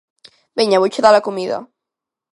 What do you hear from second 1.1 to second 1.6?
a comida.